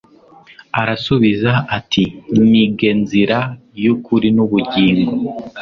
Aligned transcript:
arasubiza 0.81 1.51
ati 1.77 2.03
nige 2.49 2.89
nzira 3.01 3.37
yukuri 3.83 4.27
nubugingo 4.35 5.09